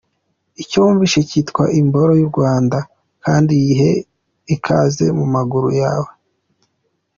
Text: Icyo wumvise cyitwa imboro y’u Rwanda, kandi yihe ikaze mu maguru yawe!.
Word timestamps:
Icyo 0.61 0.77
wumvise 0.83 1.17
cyitwa 1.29 1.63
imboro 1.79 2.11
y’u 2.19 2.29
Rwanda, 2.31 2.77
kandi 3.23 3.51
yihe 3.63 3.91
ikaze 4.55 5.05
mu 5.17 5.25
maguru 5.33 5.69
yawe!. 5.81 6.09